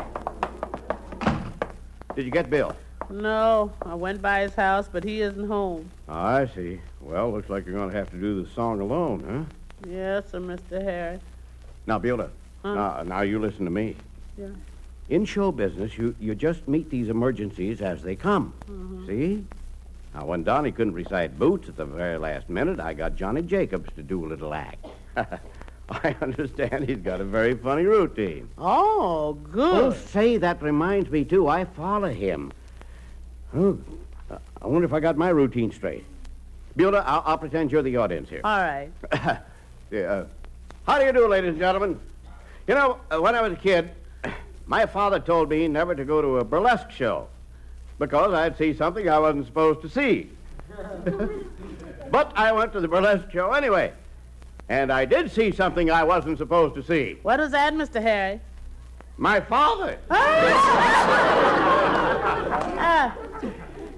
Did 2.16 2.25
you 2.25 2.32
get 2.32 2.50
Bill? 2.50 2.75
No, 3.12 3.72
I 3.84 3.94
went 3.94 4.24
by 4.24 4.42
his 4.42 4.56
house, 4.56 4.90
but 4.92 5.04
he 5.04 5.22
isn't 5.22 5.48
home. 5.48 5.92
Oh, 6.10 6.14
I 6.14 6.48
see. 6.48 6.82
Well, 7.00 7.32
looks 7.32 7.52
like 7.52 7.68
you're 7.68 7.75
going 7.75 7.92
to 7.92 7.96
have 7.96 8.10
to 8.10 8.18
do 8.18 8.42
the 8.42 8.50
song 8.50 8.82
alone, 8.82 9.24
huh? 9.30 9.44
Yes, 9.88 10.32
sir, 10.32 10.40
Mr. 10.40 10.82
Harry. 10.82 11.20
Now, 11.86 12.00
Beulah, 12.00 12.32
now, 12.74 13.03
now 13.03 13.22
you 13.22 13.39
listen 13.39 13.65
to 13.65 13.72
me. 13.72 13.95
Yeah. 14.38 14.48
In 15.10 15.24
show 15.25 15.51
business, 15.51 15.98
you, 15.98 16.15
you 16.19 16.34
just 16.34 16.67
meet 16.67 16.89
these 16.89 17.10
emergencies 17.10 17.81
as 17.81 18.01
they 18.01 18.15
come. 18.15 18.53
Mhm. 18.67 19.07
See? 19.07 19.45
Now, 20.15 20.25
when 20.25 20.43
Donnie 20.43 20.72
couldn't 20.72 20.93
recite 20.93 21.38
Boots 21.38 21.69
at 21.69 21.75
the 21.75 21.86
very 21.86 22.17
last 22.17 22.50
minute, 22.50 22.79
I 22.79 22.93
got 22.93 23.15
Johnny 23.15 23.41
Jacobs 23.41 23.89
to 23.95 24.01
do 24.01 24.25
a 24.25 24.27
little 24.27 24.53
act. 24.53 24.84
I 25.89 26.15
understand 26.22 26.89
he's 26.89 26.98
got 27.00 27.22
a 27.22 27.24
very 27.24 27.53
funny 27.53 27.84
routine. 27.84 28.50
Oh, 28.57 29.34
good. 29.34 29.84
Oh, 29.84 29.91
say, 29.93 30.38
that 30.38 30.63
reminds 30.63 31.12
me, 31.12 31.24
too. 31.24 31.48
I 31.48 31.65
follow 31.65 32.10
him. 32.12 32.51
Oh, 33.55 33.77
I 34.31 34.67
wonder 34.67 34.86
if 34.86 34.93
I 34.93 35.00
got 35.00 35.17
my 35.17 35.29
routine 35.29 35.72
straight. 35.72 36.05
Beulah, 36.75 37.03
I'll, 37.05 37.24
I'll 37.25 37.38
pretend 37.38 37.72
you're 37.72 37.84
the 37.84 37.98
audience 37.98 38.27
here. 38.29 38.41
All 38.43 38.57
right. 38.60 38.89
Yeah, 39.91 40.01
uh, 40.12 40.25
how 40.88 40.98
do 40.98 41.05
you 41.05 41.13
do, 41.13 41.27
ladies 41.27 41.50
and 41.51 41.60
gentlemen? 41.60 42.00
You 42.67 42.74
know, 42.74 43.00
uh, 43.12 43.22
when 43.22 43.36
I 43.36 43.41
was 43.41 43.53
a 43.53 43.55
kid, 43.55 43.91
my 44.65 44.86
father 44.86 45.19
told 45.19 45.50
me 45.50 45.67
never 45.67 45.93
to 45.93 46.03
go 46.03 46.22
to 46.22 46.38
a 46.38 46.43
burlesque 46.43 46.89
show 46.89 47.27
because 48.00 48.34
I'd 48.34 48.57
see 48.57 48.74
something 48.74 49.07
I 49.07 49.19
wasn't 49.19 49.45
supposed 49.45 49.81
to 49.81 49.89
see. 49.89 50.29
but 52.12 52.34
I 52.36 52.51
went 52.51 52.74
to 52.74 52.79
the 52.79 52.88
burlesque 52.88 53.31
show 53.31 53.51
anyway, 53.51 53.93
and 54.67 54.91
I 54.91 55.05
did 55.05 55.31
see 55.31 55.51
something 55.51 55.91
I 55.91 56.03
wasn't 56.03 56.39
supposed 56.39 56.74
to 56.75 56.84
see. 56.84 57.19
What 57.22 57.39
was 57.39 57.51
that, 57.51 57.74
Mr. 57.74 58.01
Harry? 58.01 58.41
My 59.17 59.39
father. 59.39 59.98
Ah, 62.77 63.15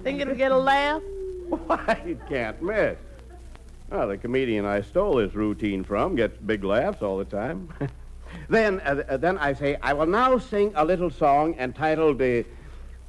think 0.04 0.22
it'll 0.22 0.36
get 0.36 0.52
a 0.52 0.58
laugh? 0.58 1.02
Why, 1.50 2.02
you 2.06 2.20
can't 2.30 2.62
miss. 2.62 2.98
Well, 3.90 4.08
the 4.08 4.18
comedian 4.18 4.66
I 4.66 4.82
stole 4.82 5.16
this 5.16 5.34
routine 5.34 5.84
from 5.84 6.16
gets 6.16 6.38
big 6.38 6.64
laughs 6.64 7.02
all 7.02 7.18
the 7.18 7.26
time. 7.26 7.70
then, 8.50 8.80
uh, 8.82 9.18
then 9.18 9.38
I 9.38 9.54
say, 9.54 9.78
I 9.82 9.94
will 9.94 10.06
now 10.06 10.38
sing 10.38 10.72
a 10.76 10.86
little 10.86 11.10
song 11.10 11.56
entitled 11.60 12.22
uh, 12.22 12.44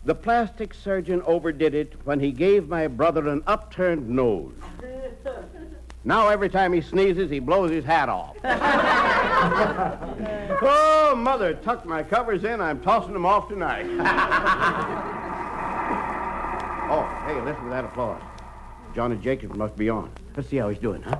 "The 0.05 0.15
Plastic 0.15 0.75
Surgeon 0.75 1.23
Overdid 1.23 1.75
It 1.75 1.95
When 2.05 2.21
He 2.21 2.33
Gave 2.33 2.69
My 2.69 2.87
Brother 2.87 3.29
an 3.29 3.43
Upturned 3.47 4.09
Nose." 4.09 4.55
Now 6.05 6.29
every 6.29 6.49
time 6.49 6.73
he 6.73 6.81
sneezes, 6.81 7.29
he 7.29 7.39
blows 7.39 7.71
his 7.71 7.85
hat 7.85 8.09
off. 8.09 8.37
oh, 10.63 11.15
mother, 11.15 11.53
tuck 11.55 11.85
my 11.85 12.03
covers 12.03 12.45
in. 12.45 12.63
I'm 12.63 12.81
tossing 12.81 13.13
them 13.13 13.27
off 13.27 13.49
tonight. 13.49 13.85
oh, 16.91 17.05
hey, 17.27 17.39
listen 17.43 17.65
to 17.65 17.71
that 17.71 17.85
applause. 17.85 18.23
Johnny 18.95 19.17
Jacobs 19.17 19.55
must 19.55 19.77
be 19.77 19.91
on. 19.91 20.11
Let's 20.35 20.49
see 20.49 20.57
how 20.57 20.71
he's 20.71 20.79
doing, 20.79 21.03
huh? 21.03 21.19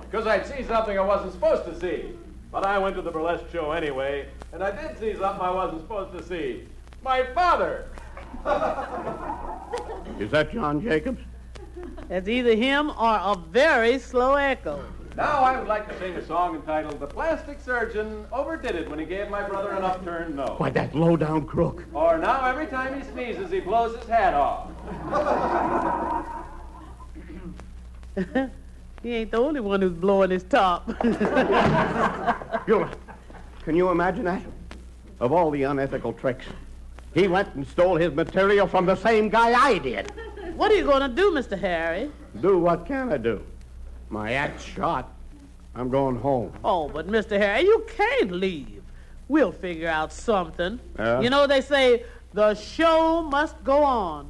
Because 0.00 0.26
I'd 0.26 0.46
see 0.46 0.62
something 0.64 0.98
I 0.98 1.02
wasn't 1.02 1.32
supposed 1.32 1.66
to 1.66 1.78
see. 1.78 2.16
But 2.52 2.64
I 2.66 2.78
went 2.78 2.96
to 2.96 3.02
the 3.02 3.10
burlesque 3.10 3.50
show 3.52 3.70
anyway, 3.70 4.26
and 4.52 4.62
I 4.62 4.70
did 4.72 4.98
see 4.98 5.14
something 5.14 5.40
I 5.40 5.50
wasn't 5.50 5.82
supposed 5.82 6.16
to 6.18 6.24
see. 6.24 6.66
My 7.02 7.22
father! 7.34 7.86
Is 10.20 10.30
that 10.32 10.52
John 10.52 10.82
Jacobs? 10.82 11.20
It's 12.10 12.28
either 12.28 12.56
him 12.56 12.90
or 12.90 13.14
a 13.14 13.36
very 13.50 13.98
slow 13.98 14.34
echo. 14.34 14.84
Now 15.16 15.40
I 15.40 15.58
would 15.58 15.68
like 15.68 15.88
to 15.88 15.98
sing 15.98 16.16
a 16.16 16.26
song 16.26 16.56
entitled 16.56 16.98
The 16.98 17.06
Plastic 17.06 17.60
Surgeon 17.60 18.26
Overdid 18.32 18.74
It 18.74 18.88
When 18.88 18.98
He 18.98 19.04
Gave 19.04 19.28
My 19.28 19.42
Brother 19.42 19.70
an 19.72 19.84
Upturned 19.84 20.36
Nose. 20.36 20.58
Why, 20.58 20.70
that 20.70 20.94
low-down 20.94 21.46
crook. 21.46 21.84
Or 21.92 22.18
now 22.18 22.44
every 22.46 22.66
time 22.66 23.00
he 23.00 23.08
sneezes, 23.10 23.50
he 23.50 23.60
blows 23.60 23.96
his 23.96 24.08
hat 24.08 24.34
off. 24.34 24.70
he 29.02 29.14
ain't 29.14 29.30
the 29.30 29.38
only 29.38 29.60
one 29.60 29.80
who's 29.82 29.92
blowing 29.92 30.30
his 30.30 30.42
top. 30.44 30.86
Beulah, 32.66 32.90
can 33.64 33.74
you 33.74 33.90
imagine 33.90 34.24
that? 34.24 34.42
Of 35.20 35.32
all 35.32 35.50
the 35.50 35.62
unethical 35.64 36.12
tricks, 36.12 36.46
he 37.14 37.28
went 37.28 37.54
and 37.54 37.66
stole 37.66 37.96
his 37.96 38.12
material 38.12 38.66
from 38.66 38.86
the 38.86 38.96
same 38.96 39.28
guy 39.28 39.52
I 39.52 39.78
did. 39.78 40.12
what 40.56 40.70
are 40.70 40.74
you 40.74 40.84
going 40.84 41.02
to 41.02 41.08
do, 41.08 41.30
Mr. 41.32 41.58
Harry? 41.58 42.10
Do 42.40 42.58
what 42.58 42.86
can 42.86 43.12
I 43.12 43.16
do? 43.16 43.42
My 44.08 44.32
act's 44.32 44.64
shot. 44.64 45.12
I'm 45.74 45.88
going 45.88 46.16
home. 46.16 46.52
Oh, 46.64 46.88
but 46.88 47.06
Mr. 47.06 47.38
Harry, 47.38 47.62
you 47.62 47.86
can't 47.88 48.32
leave. 48.32 48.82
We'll 49.28 49.52
figure 49.52 49.88
out 49.88 50.12
something. 50.12 50.80
Yeah? 50.98 51.20
You 51.20 51.30
know, 51.30 51.46
they 51.46 51.60
say 51.60 52.04
the 52.34 52.54
show 52.54 53.22
must 53.22 53.62
go 53.62 53.82
on. 53.84 54.28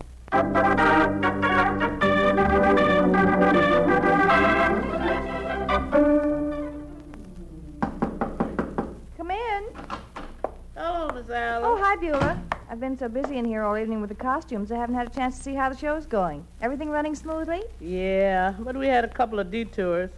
Alice. 11.32 11.66
Oh, 11.66 11.76
hi, 11.82 11.96
Beulah. 11.96 12.40
I've 12.70 12.80
been 12.80 12.96
so 12.96 13.08
busy 13.08 13.38
in 13.38 13.44
here 13.44 13.62
all 13.64 13.76
evening 13.76 14.00
with 14.00 14.10
the 14.10 14.16
costumes, 14.16 14.70
I 14.70 14.76
haven't 14.76 14.94
had 14.94 15.08
a 15.08 15.10
chance 15.10 15.36
to 15.36 15.42
see 15.42 15.54
how 15.54 15.68
the 15.68 15.76
show's 15.76 16.06
going. 16.06 16.46
Everything 16.62 16.88
running 16.88 17.16
smoothly? 17.16 17.62
Yeah, 17.80 18.54
but 18.60 18.76
we 18.76 18.86
had 18.86 19.04
a 19.04 19.08
couple 19.08 19.40
of 19.40 19.50
detours. 19.50 20.10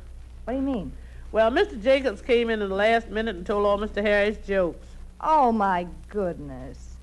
What 0.45 0.53
do 0.53 0.59
you 0.59 0.65
mean? 0.65 0.93
Well, 1.33 1.51
Mr. 1.51 1.83
Jacobs 1.83 2.21
came 2.21 2.51
in 2.51 2.61
at 2.61 2.69
the 2.69 2.75
last 2.75 3.09
minute 3.09 3.37
and 3.37 3.47
told 3.47 3.65
all 3.65 3.79
Mr. 3.79 4.03
Harry's 4.03 4.37
jokes. 4.47 4.87
Oh, 5.21 5.51
my 5.51 5.87
goodness. 6.11 6.97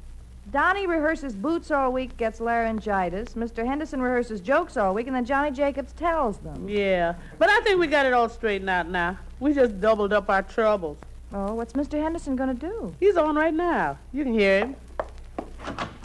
Donnie 0.52 0.88
rehearses 0.88 1.36
boots 1.36 1.72
all 1.72 1.92
week, 1.92 2.16
gets 2.18 2.40
laryngitis. 2.40 3.34
Mr. 3.34 3.66
Henderson 3.66 4.02
rehearses 4.02 4.40
jokes 4.40 4.78
all 4.78 4.94
week, 4.94 5.08
and 5.08 5.16
then 5.16 5.26
Johnny 5.26 5.52
Jacobs 5.52 5.94
tells 5.94 6.38
them. 6.40 6.68
Yeah, 6.70 7.16
but 7.38 7.50
I 7.50 7.60
think 7.62 7.80
we 7.80 7.88
got 7.88 8.06
it 8.06 8.14
all 8.14 8.30
straightened 8.30 8.70
out 8.70 8.88
now. 8.88 9.18
We 9.40 9.54
just 9.54 9.80
doubled 9.80 10.14
up 10.14 10.30
our 10.30 10.44
troubles. 10.44 10.98
Oh, 11.32 11.54
what's 11.54 11.74
Mr. 11.74 12.02
Henderson 12.02 12.36
going 12.36 12.58
to 12.58 12.68
do? 12.68 12.96
He's 13.00 13.16
on 13.16 13.36
right 13.36 13.54
now. 13.54 14.00
You 14.12 14.24
can 14.24 14.34
hear 14.34 14.60
him. 14.60 14.76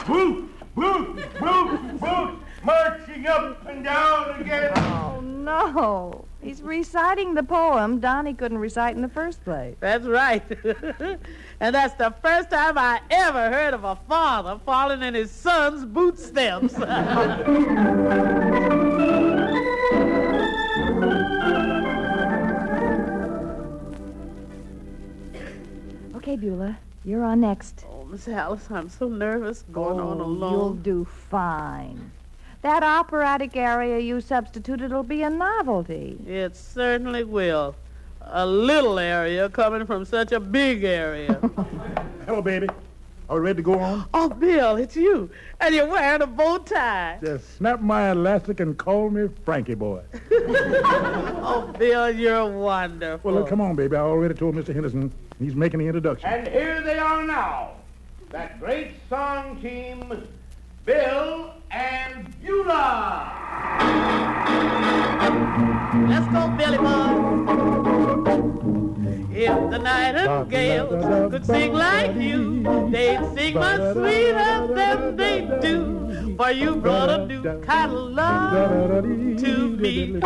Boots, 0.05 0.53
boots, 0.75 1.23
boots, 1.39 1.99
boots, 1.99 2.37
marching 2.63 3.25
up 3.25 3.65
and 3.65 3.83
down 3.83 4.39
again. 4.39 4.71
Oh, 4.75 5.19
no. 5.21 6.25
He's 6.41 6.61
reciting 6.61 7.33
the 7.33 7.41
poem 7.41 7.99
Donnie 7.99 8.35
couldn't 8.35 8.59
recite 8.59 8.95
in 8.95 9.01
the 9.01 9.09
first 9.09 9.43
place. 9.43 9.75
That's 9.79 10.05
right. 10.05 10.43
and 11.59 11.73
that's 11.73 11.95
the 11.95 12.13
first 12.21 12.51
time 12.51 12.77
I 12.77 13.01
ever 13.09 13.49
heard 13.49 13.73
of 13.73 13.83
a 13.83 13.95
father 14.07 14.59
falling 14.63 15.01
in 15.01 15.15
his 15.15 15.31
son's 15.31 15.85
boot 15.85 16.19
steps. 16.19 16.75
Okay, 26.35 26.47
Beulah, 26.49 26.77
you're 27.05 27.23
on 27.23 27.39
next. 27.39 27.85
oh, 27.89 28.03
Miss 28.03 28.27
Alice, 28.27 28.67
I'm 28.69 28.89
so 28.89 29.07
nervous 29.07 29.63
going 29.71 30.01
on 30.01 30.19
Oh, 30.19 30.25
alone. 30.25 30.51
You'll 30.51 30.73
do 30.73 31.05
fine. 31.05 32.11
That 32.61 32.83
operatic 32.83 33.55
aria 33.55 33.99
you 33.99 34.19
substituted 34.19 34.91
will 34.91 35.03
be 35.03 35.21
a 35.21 35.29
novelty. 35.29 36.17
It 36.27 36.57
certainly 36.57 37.23
will. 37.23 37.73
A 38.19 38.45
little 38.45 38.99
aria 38.99 39.47
coming 39.49 39.85
from 39.85 40.03
such 40.03 40.33
a 40.33 40.41
big 40.41 40.83
area. 40.83 41.35
Hello, 42.25 42.41
baby. 42.41 42.67
Are 43.29 43.37
we 43.37 43.41
ready 43.45 43.57
to 43.57 43.63
go 43.63 43.79
on? 43.79 44.05
oh, 44.13 44.27
Bill, 44.27 44.75
it's 44.75 44.97
you. 44.97 45.29
And 45.61 45.73
you're 45.73 45.87
wearing 45.87 46.21
a 46.21 46.27
bow 46.27 46.57
tie. 46.57 47.17
Just 47.23 47.55
snap 47.55 47.79
my 47.79 48.11
elastic 48.11 48.59
and 48.59 48.77
call 48.77 49.09
me 49.09 49.29
Frankie 49.45 49.73
boy. 49.75 50.01
Oh, 51.47 51.73
Bill, 51.79 52.11
you're 52.11 52.45
wonderful. 52.45 53.31
Well, 53.31 53.39
look, 53.41 53.49
come 53.49 53.61
on, 53.61 53.75
baby. 53.75 53.95
I 53.95 53.99
already 54.01 54.33
told 54.33 54.55
Mr. 54.55 54.73
Henderson 54.73 55.13
he's 55.39 55.55
making 55.55 55.79
the 55.79 55.85
introduction. 55.85 56.29
And 56.29 56.47
here 56.47 56.81
they 56.81 56.97
are 56.97 57.23
now. 57.23 57.71
That 58.29 58.59
great 58.59 58.91
song 59.09 59.59
team, 59.61 60.27
Bill 60.85 61.53
and 61.71 62.27
Beulah. 62.41 63.31
Let's 66.09 66.27
go, 66.31 66.47
Billy 66.57 66.77
Boy. 66.77 67.35
If 69.37 69.69
the 69.69 69.77
nightingales 69.79 71.31
could 71.31 71.45
sing 71.45 71.73
like 71.73 72.15
you, 72.15 72.89
they'd 72.89 73.19
sing 73.35 73.55
much 73.55 73.93
sweeter 73.93 74.67
than 74.73 75.15
they 75.15 75.41
do. 75.61 76.14
For 76.37 76.51
you 76.51 76.75
brought 76.75 77.09
a 77.09 77.25
new 77.25 77.41
kind 77.61 77.91
of 77.91 78.11
love 78.11 79.03
to 79.05 79.69
me. 79.69 80.19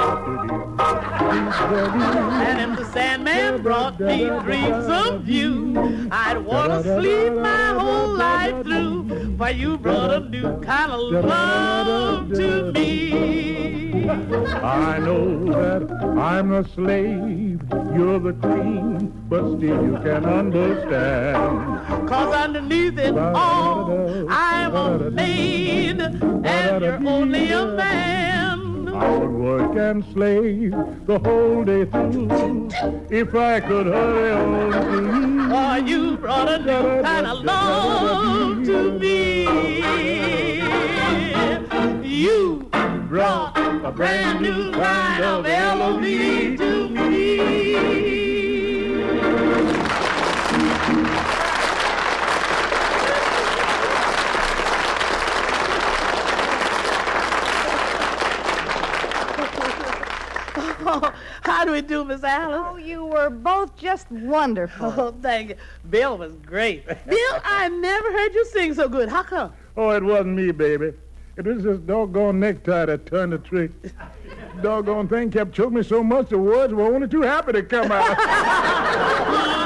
And 2.40 2.62
if 2.62 2.80
the 2.80 2.86
Sandman 2.92 3.62
brought 3.62 4.00
me 4.00 4.26
dreams 4.26 4.88
of 4.88 5.28
you, 5.28 6.10
I'd 6.12 6.38
want 6.40 6.72
to 6.72 6.82
sleep 7.00 7.34
my 7.34 7.68
whole 7.80 8.08
life 8.08 8.64
through. 8.64 9.38
For 9.38 9.50
you 9.52 9.78
brought 9.78 10.12
a 10.12 10.20
new 10.22 10.60
kind 10.62 10.92
of 10.92 11.00
love 11.00 12.30
to 12.32 12.72
me. 12.72 14.10
I 14.10 14.98
know 15.00 15.46
that 15.46 15.92
I'm 16.18 16.52
a 16.52 16.68
slave, 16.70 17.62
you're 17.96 18.20
the 18.20 18.34
queen, 18.34 19.14
but 19.30 19.58
still 19.58 19.84
you 19.84 20.00
can 20.04 20.26
understand. 20.26 22.08
Cause 22.08 22.34
underneath 22.34 22.98
it 22.98 23.18
all, 23.18 24.26
I'm 24.30 24.76
a 24.76 25.12
maid, 25.12 25.99
and 26.46 26.84
you're 26.84 27.08
only 27.08 27.52
a 27.52 27.66
man. 27.68 28.88
I 28.90 29.18
would 29.18 29.32
work 29.32 29.76
and 29.78 30.04
slave 30.14 30.72
the 31.06 31.20
whole 31.20 31.64
day 31.64 31.86
through 31.86 32.70
if 33.10 33.34
I 33.34 33.60
could 33.60 33.86
hurry 33.86 34.32
on 34.32 34.72
to 34.72 34.96
you. 35.18 35.30
You 35.88 36.18
brought 36.18 36.50
a 36.50 36.60
new 36.60 37.02
kind 37.02 37.26
of 37.26 37.44
love 37.44 38.66
to 38.66 38.92
me. 39.00 39.46
You 42.04 42.70
brought 43.08 43.58
a 43.86 43.92
brand 43.92 44.42
new 44.42 44.72
kind 44.72 45.24
of 45.24 45.44
melody 45.44 46.58
to 46.58 46.90
me. 46.90 48.19
Oh, 61.02 61.14
how 61.44 61.66
do 61.66 61.72
we 61.72 61.82
do, 61.82 62.04
Miss 62.04 62.24
Alice? 62.24 62.66
Oh, 62.66 62.78
you 62.78 63.06
were 63.06 63.30
both 63.30 63.76
just 63.78 64.10
wonderful. 64.10 64.92
Oh, 64.98 65.16
thank 65.22 65.50
you. 65.50 65.56
Bill 65.90 66.18
was 66.18 66.34
great. 66.34 66.88
Bill, 67.08 67.40
I 67.44 67.70
never 67.70 68.12
heard 68.12 68.34
you 68.34 68.44
sing 68.46 68.74
so 68.74 68.90
good. 68.90 69.08
How 69.08 69.22
come? 69.22 69.54
Oh, 69.78 69.92
it 69.92 70.04
wasn't 70.04 70.36
me, 70.36 70.52
baby. 70.52 70.94
It 71.38 71.46
was 71.46 71.64
this 71.64 71.78
doggone 71.80 72.40
necktie 72.40 72.86
that 72.86 73.06
turned 73.06 73.34
the 73.34 73.38
trick. 73.38 73.72
doggone 74.64 75.08
thing 75.08 75.30
kept 75.30 75.54
choking 75.54 75.76
me 75.76 75.84
so 75.84 76.04
much 76.04 76.30
the 76.30 76.40
words 76.40 76.74
were 76.74 76.94
only 76.94 77.08
too 77.08 77.22
happy 77.22 77.52
to 77.54 77.62
come 77.64 77.92
out. 77.92 79.59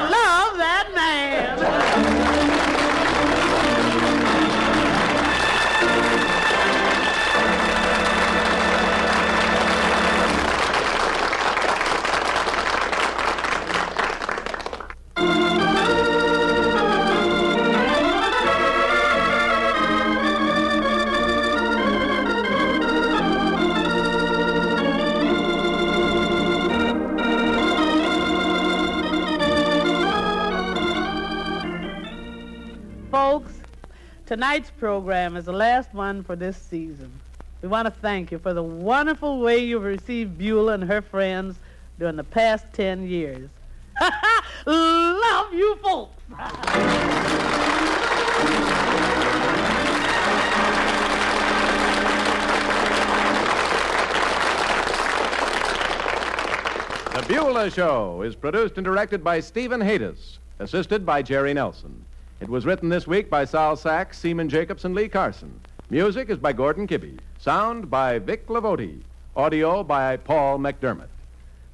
Tonight's 34.34 34.72
program 34.80 35.36
is 35.36 35.44
the 35.44 35.52
last 35.52 35.94
one 35.94 36.24
for 36.24 36.34
this 36.34 36.56
season. 36.56 37.08
We 37.62 37.68
want 37.68 37.86
to 37.86 37.92
thank 37.92 38.32
you 38.32 38.40
for 38.40 38.52
the 38.52 38.64
wonderful 38.64 39.38
way 39.38 39.58
you've 39.58 39.84
received 39.84 40.36
Beulah 40.36 40.72
and 40.72 40.82
her 40.82 41.00
friends 41.00 41.54
during 42.00 42.16
the 42.16 42.24
past 42.24 42.66
10 42.72 43.06
years. 43.06 43.48
Love 44.66 45.54
you 45.54 45.76
folks. 45.76 46.20
The 57.14 57.24
Beulah 57.28 57.70
Show 57.70 58.22
is 58.22 58.34
produced 58.34 58.78
and 58.78 58.84
directed 58.84 59.22
by 59.22 59.38
Stephen 59.38 59.80
Haydes, 59.80 60.38
assisted 60.58 61.06
by 61.06 61.22
Jerry 61.22 61.54
Nelson. 61.54 62.04
It 62.40 62.48
was 62.48 62.66
written 62.66 62.88
this 62.88 63.06
week 63.06 63.30
by 63.30 63.44
Sol 63.44 63.76
Saks, 63.76 64.16
Seaman 64.16 64.48
Jacobs, 64.48 64.84
and 64.84 64.94
Lee 64.94 65.08
Carson. 65.08 65.60
Music 65.88 66.28
is 66.28 66.38
by 66.38 66.52
Gordon 66.52 66.86
Kibbe. 66.86 67.18
Sound 67.38 67.88
by 67.90 68.18
Vic 68.18 68.48
Lavote. 68.48 69.02
Audio 69.36 69.84
by 69.84 70.16
Paul 70.16 70.58
McDermott. 70.58 71.08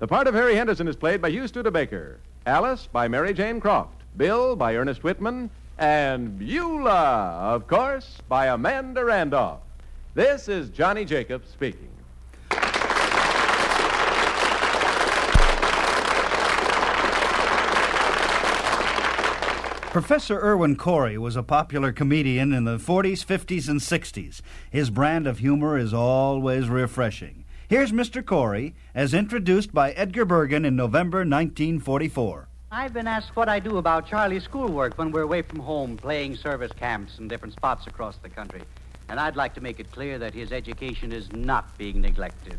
The 0.01 0.07
part 0.07 0.27
of 0.27 0.35
Harry 0.35 0.55
Henderson 0.55 0.87
is 0.87 0.97
played 0.97 1.23
by 1.23 1.31
Hugh 1.31 1.47
Studebaker. 1.47 2.19
Alice 2.47 2.89
by 2.93 3.09
Mary 3.09 3.33
Jane 3.33 3.61
Croft. 3.61 4.03
Bill 4.17 4.55
by 4.55 4.77
Ernest 4.77 5.03
Whitman. 5.03 5.51
And 5.79 6.39
Beulah, 6.39 7.55
of 7.55 7.67
course, 7.67 8.19
by 8.29 8.47
Amanda 8.47 9.05
Randolph. 9.05 9.61
This 10.15 10.49
is 10.49 10.69
Johnny 10.69 11.05
Jacobs 11.05 11.49
speaking. 11.51 11.90
Professor 19.91 20.39
Irwin 20.39 20.77
Corey 20.77 21.19
was 21.19 21.35
a 21.35 21.43
popular 21.43 21.91
comedian 21.91 22.53
in 22.53 22.63
the 22.63 22.77
40s, 22.77 23.27
50s, 23.27 23.69
and 23.69 23.81
60s. 23.81 24.41
His 24.71 24.89
brand 24.89 25.27
of 25.27 25.41
humor 25.41 25.77
is 25.77 25.93
always 25.93 26.69
refreshing. 26.69 27.45
Here's 27.67 27.91
Mr. 27.91 28.25
Corey, 28.25 28.77
as 28.95 29.13
introduced 29.13 29.75
by 29.75 29.91
Edgar 29.91 30.25
Bergen 30.25 30.65
in 30.65 30.77
November 30.77 31.19
1944. 31.19 32.47
I've 32.71 32.93
been 32.93 33.09
asked 33.09 33.35
what 33.35 33.49
I 33.49 33.59
do 33.59 33.79
about 33.79 34.07
Charlie's 34.07 34.45
schoolwork 34.45 34.97
when 34.97 35.11
we're 35.11 35.23
away 35.23 35.43
from 35.43 35.59
home 35.59 35.97
playing 35.97 36.37
service 36.37 36.71
camps 36.71 37.19
in 37.19 37.27
different 37.27 37.55
spots 37.55 37.89
across 37.89 38.17
the 38.19 38.29
country. 38.29 38.63
And 39.09 39.19
I'd 39.19 39.35
like 39.35 39.55
to 39.55 39.61
make 39.61 39.81
it 39.81 39.91
clear 39.91 40.21
that 40.21 40.35
his 40.35 40.53
education 40.53 41.11
is 41.11 41.33
not 41.33 41.77
being 41.79 42.01
neglected. 42.01 42.59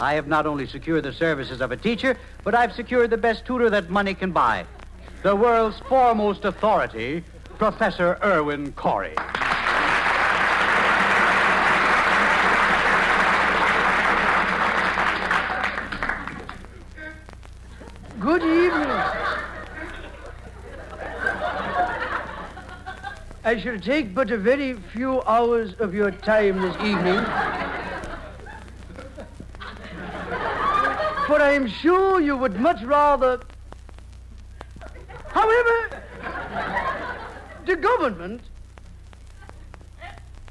I 0.00 0.14
have 0.14 0.28
not 0.28 0.46
only 0.46 0.66
secured 0.66 1.02
the 1.02 1.12
services 1.12 1.60
of 1.60 1.72
a 1.72 1.76
teacher, 1.76 2.16
but 2.42 2.54
I've 2.54 2.72
secured 2.72 3.10
the 3.10 3.18
best 3.18 3.44
tutor 3.44 3.68
that 3.68 3.90
money 3.90 4.14
can 4.14 4.32
buy. 4.32 4.64
The 5.24 5.34
world's 5.34 5.78
foremost 5.88 6.44
authority, 6.44 7.24
Professor 7.56 8.18
Irwin 8.22 8.72
Corey. 8.72 9.14
Good 18.20 18.42
evening. 18.42 18.90
I 23.44 23.58
shall 23.58 23.78
take 23.80 24.14
but 24.14 24.30
a 24.30 24.36
very 24.36 24.74
few 24.74 25.22
hours 25.22 25.72
of 25.78 25.94
your 25.94 26.10
time 26.10 26.60
this 26.60 26.76
evening. 26.82 27.24
For 31.26 31.40
I 31.40 31.52
am 31.54 31.66
sure 31.66 32.20
you 32.20 32.36
would 32.36 32.60
much 32.60 32.82
rather. 32.82 33.40
However, 35.34 36.02
the 37.66 37.76
government, 37.76 38.40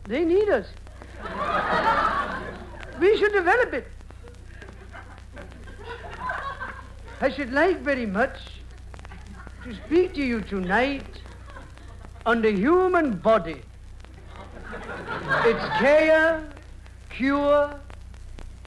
they 0.05 0.25
need 0.25 0.49
us. 0.49 0.67
We 2.99 3.17
should 3.17 3.31
develop 3.31 3.73
it. 3.73 3.87
I 7.21 7.29
should 7.29 7.53
like 7.53 7.79
very 7.79 8.05
much 8.05 8.37
to 9.63 9.73
speak 9.73 10.13
to 10.15 10.21
you 10.21 10.41
tonight 10.41 11.21
on 12.25 12.41
the 12.41 12.51
human 12.51 13.13
body, 13.17 13.61
its 15.45 15.65
care, 15.79 16.43
cure, 17.09 17.79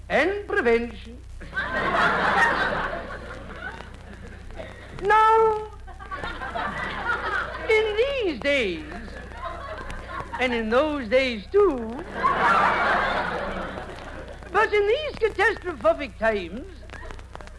and 0.09 0.47
prevention. 0.49 1.19
now, 5.03 5.66
these 8.37 8.43
days, 8.43 8.85
and 10.41 10.53
in 10.53 10.69
those 10.69 11.09
days 11.09 11.45
too, 11.51 12.05
but 14.53 14.73
in 14.73 14.89
these 14.89 15.13
catastrophic 15.19 16.19
times, 16.19 16.67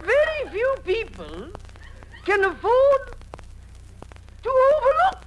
very 0.01 0.49
few 0.51 0.75
people 0.85 1.49
can 2.25 2.43
afford 2.43 3.15
to 4.43 4.49
overlook. 4.49 5.23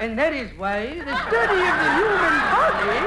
And 0.00 0.18
that 0.18 0.32
is 0.32 0.56
why 0.56 0.86
the 0.86 1.28
study 1.28 1.60
of 1.60 1.76
the 1.82 1.90
human 2.00 2.40
body 2.56 3.02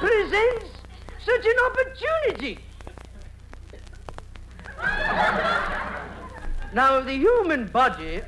presents 0.00 0.70
such 1.24 1.46
an 1.46 1.56
opportunity. 1.70 2.58
Now, 6.74 7.00
the 7.00 7.12
human 7.12 7.66
body, 7.66 8.22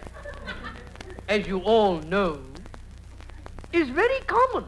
as 1.29 1.47
you 1.47 1.61
all 1.61 2.01
know, 2.01 2.41
is 3.73 3.89
very 3.89 4.21
common. 4.27 4.67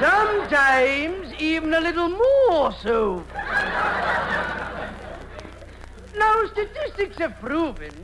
Sometimes 0.00 1.32
even 1.38 1.72
a 1.72 1.80
little 1.80 2.10
more 2.10 2.72
so. 2.82 3.24
Now, 6.14 6.46
statistics 6.52 7.16
have 7.16 7.40
proven 7.40 7.94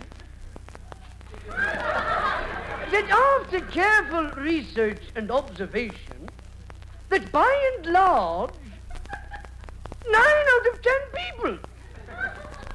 that 1.46 3.06
after 3.10 3.60
careful 3.66 4.30
research 4.42 5.02
and 5.14 5.30
observation, 5.30 6.30
that 7.10 7.30
by 7.30 7.74
and 7.76 7.92
large, 7.92 8.54
nine 10.06 10.46
out 10.54 10.66
of 10.72 10.80
ten 10.82 11.00
people, 11.14 11.58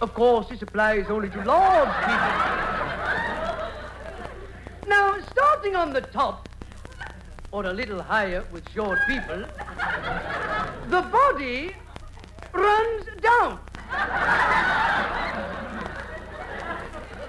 of 0.02 0.14
course, 0.14 0.48
this 0.50 0.62
applies 0.62 1.10
only 1.10 1.30
to 1.30 1.44
large 1.44 1.96
people. 2.06 2.34
Now, 4.88 5.18
starting 5.32 5.76
on 5.76 5.94
the 5.94 6.02
top, 6.02 6.48
or 7.52 7.66
a 7.66 7.74
little 7.74 8.02
higher 8.02 8.44
with 8.52 8.70
short 8.72 9.00
people, 9.08 9.46
the 10.90 11.02
body 11.02 11.76
runs 12.54 13.06
down. 13.22 13.60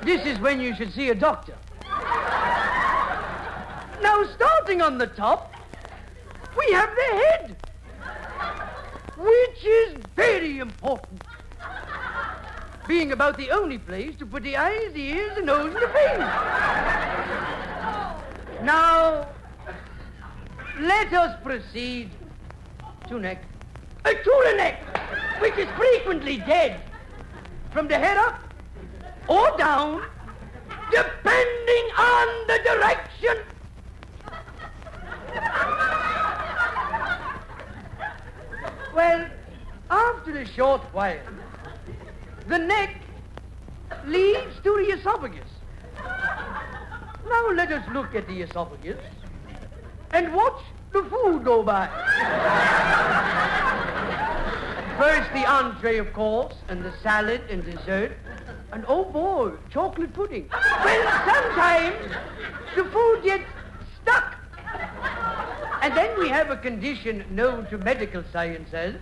This 0.02 0.26
is 0.26 0.38
when 0.40 0.60
you 0.60 0.74
should 0.74 0.92
see 0.92 1.10
a 1.10 1.14
doctor. 1.14 1.54
Now, 4.02 4.24
starting 4.34 4.82
on 4.82 4.98
the 4.98 5.06
top, 5.06 5.54
we 6.56 6.72
have 6.72 6.90
the 6.94 7.16
head, 7.16 7.56
which 9.16 9.64
is 9.64 9.94
very 10.14 10.58
important, 10.58 11.22
being 12.86 13.12
about 13.12 13.36
the 13.36 13.50
only 13.50 13.78
place 13.78 14.14
to 14.16 14.26
put 14.26 14.42
the 14.42 14.56
eyes, 14.56 14.92
the 14.92 15.00
ears, 15.00 15.34
the 15.36 15.42
nose, 15.42 15.74
and 15.74 15.82
the 15.82 15.88
face. 15.88 16.18
Now, 18.62 19.26
let 20.80 21.12
us 21.12 21.38
proceed 21.42 22.10
to 23.08 23.18
neck. 23.18 23.42
Uh, 24.04 24.12
to 24.12 24.44
the 24.50 24.54
neck, 24.56 24.82
which 25.40 25.56
is 25.56 25.68
frequently 25.76 26.36
dead, 26.38 26.80
from 27.72 27.88
the 27.88 27.98
head 27.98 28.16
up 28.16 28.40
or 29.28 29.56
down, 29.56 30.02
depending 30.90 31.86
on 31.98 32.46
the 32.46 32.60
direction. 32.64 33.55
Well, 38.96 39.26
after 39.90 40.38
a 40.38 40.46
short 40.46 40.80
while, 40.94 41.20
the 42.48 42.56
neck 42.56 42.96
leads 44.06 44.58
to 44.64 44.74
the 44.74 44.94
esophagus. 44.94 45.50
Now 47.28 47.50
let 47.52 47.70
us 47.72 47.86
look 47.92 48.14
at 48.14 48.26
the 48.26 48.40
esophagus 48.40 48.98
and 50.12 50.34
watch 50.34 50.62
the 50.94 51.02
food 51.02 51.44
go 51.44 51.62
by. 51.62 51.88
First 54.98 55.30
the 55.34 55.44
entree, 55.44 55.98
of 55.98 56.14
course, 56.14 56.54
and 56.68 56.82
the 56.82 56.92
salad 57.02 57.42
and 57.50 57.62
dessert. 57.62 58.12
And 58.72 58.86
oh 58.88 59.04
boy, 59.04 59.52
chocolate 59.70 60.14
pudding. 60.14 60.48
Well, 60.50 61.02
sometimes 61.26 62.14
the 62.74 62.84
food 62.86 63.22
gets 63.22 63.44
stuck. 64.00 64.35
And 65.82 65.96
then 65.96 66.18
we 66.18 66.28
have 66.28 66.50
a 66.50 66.56
condition 66.56 67.24
known 67.30 67.66
to 67.66 67.78
medical 67.78 68.22
science 68.32 68.72
as 68.72 68.94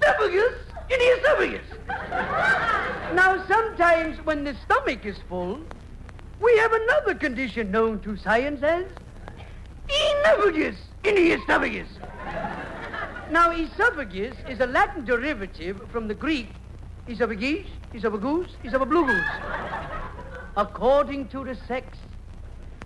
stuffagus 0.00 0.54
in 0.90 0.98
the 0.98 1.04
esophagus. 1.18 1.66
Now, 3.14 3.44
sometimes 3.46 4.18
when 4.24 4.42
the 4.42 4.56
stomach 4.64 5.04
is 5.04 5.18
full, 5.28 5.60
we 6.40 6.56
have 6.58 6.72
another 6.72 7.14
condition 7.14 7.70
known 7.70 8.00
to 8.00 8.16
science 8.16 8.62
as 8.62 8.86
esophagus 9.88 10.76
in 11.04 11.14
the 11.14 11.32
esophagus. 11.32 11.88
Now, 13.30 13.52
esophagus 13.52 14.34
is 14.48 14.60
a 14.60 14.66
Latin 14.66 15.04
derivative 15.04 15.80
from 15.92 16.08
the 16.08 16.14
Greek 16.14 16.48
esophagus, 17.06 17.66
esophagus, 17.92 18.50
esophablugus. 18.64 19.24
According 20.56 21.28
to 21.28 21.44
the 21.44 21.54
sex, 21.68 21.98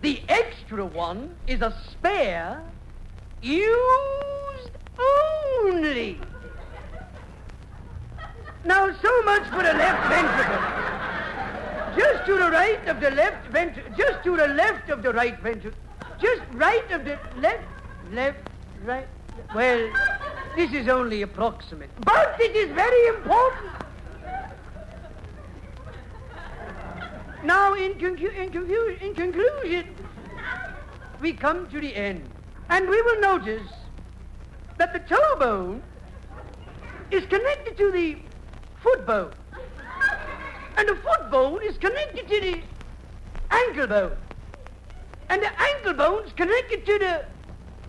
the 0.00 0.20
extra 0.28 0.84
one 0.84 1.34
is 1.46 1.60
a 1.60 1.74
spare 1.90 2.62
used 3.42 4.70
only. 4.98 6.18
Now, 8.64 8.94
so 9.00 9.22
much 9.22 9.44
for 9.48 9.62
the 9.62 9.72
left 9.74 10.08
ventricle. 10.08 10.88
Just 11.96 12.26
to 12.26 12.34
the 12.34 12.50
right 12.50 12.86
of 12.88 13.00
the 13.00 13.10
left 13.10 13.48
ventricle, 13.48 13.92
just 13.96 14.22
to 14.24 14.36
the 14.36 14.48
left 14.48 14.90
of 14.90 15.02
the 15.02 15.12
right 15.12 15.40
ventricle, 15.40 15.80
just 16.20 16.42
right 16.52 16.88
of 16.90 17.04
the 17.04 17.18
left, 17.38 17.64
left, 18.12 18.38
right. 18.84 19.08
Well, 19.54 19.90
this 20.54 20.72
is 20.72 20.88
only 20.88 21.22
approximate, 21.22 21.90
but 22.04 22.36
it 22.40 22.54
is 22.54 22.70
very 22.74 23.06
important. 23.16 23.77
Now, 27.48 27.72
in, 27.72 27.94
concu- 27.94 28.36
in, 28.36 28.52
confu- 28.52 28.96
in 29.00 29.14
conclusion, 29.14 29.86
we 31.18 31.32
come 31.32 31.66
to 31.70 31.80
the 31.80 31.96
end, 31.96 32.28
and 32.68 32.86
we 32.86 33.00
will 33.00 33.20
notice 33.22 33.70
that 34.76 34.92
the 34.92 34.98
toe 34.98 35.38
bone 35.38 35.82
is 37.10 37.24
connected 37.24 37.78
to 37.78 37.90
the 37.90 38.18
foot 38.82 39.06
bone, 39.06 39.32
and 40.76 40.86
the 40.90 40.96
foot 40.96 41.30
bone 41.30 41.60
is 41.64 41.78
connected 41.78 42.28
to 42.28 42.38
the 42.38 42.60
ankle 43.50 43.86
bone, 43.86 44.12
and 45.30 45.40
the 45.42 45.50
ankle 45.70 45.94
bone 45.94 46.26
is 46.26 46.34
connected 46.34 46.84
to 46.84 46.98
the 46.98 47.24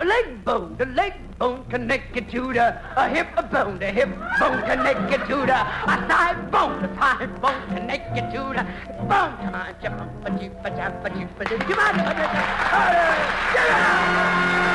leg 0.06 0.44
bone, 0.46 0.76
the 0.78 0.86
leg 0.86 1.14
bone 1.38 1.66
connected 1.70 2.30
to 2.30 2.54
the 2.54 2.80
a 2.96 3.10
hip 3.10 3.28
bone, 3.52 3.80
the 3.80 3.92
hip 3.92 4.10
bone 4.40 4.62
connected 4.64 5.20
to 5.28 5.46
the 5.46 5.60
a 5.60 5.96
thigh 6.08 6.36
bone, 6.52 6.82
the 6.82 6.88
thigh 6.96 7.26
bone 7.42 7.62
connected 7.68 8.32
to 8.32 8.40
the 8.56 8.64
bone. 9.08 9.10
Well, 9.10 9.30
that 13.56 14.69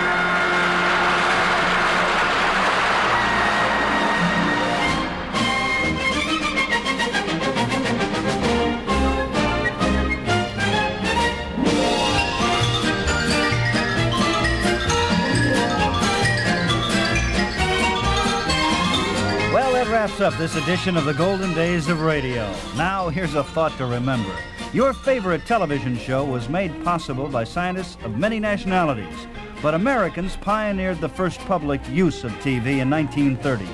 wraps 20.18 20.34
up 20.34 20.38
this 20.38 20.54
edition 20.54 20.96
of 20.96 21.06
the 21.06 21.14
Golden 21.14 21.52
Days 21.54 21.88
of 21.88 22.00
Radio. 22.00 22.54
Now, 22.76 23.08
here's 23.08 23.34
a 23.34 23.42
thought 23.42 23.76
to 23.78 23.86
remember. 23.86 24.32
Your 24.72 24.92
favorite 24.92 25.44
television 25.44 25.96
show 25.98 26.24
was 26.24 26.48
made 26.48 26.84
possible 26.84 27.26
by 27.26 27.42
scientists 27.42 27.96
of 28.04 28.16
many 28.16 28.38
nationalities, 28.38 29.26
but 29.60 29.74
Americans 29.74 30.36
pioneered 30.36 31.00
the 31.00 31.08
first 31.08 31.40
public 31.40 31.80
use 31.88 32.22
of 32.22 32.30
TV 32.34 32.78
in 32.78 32.90
1930. 32.90 33.66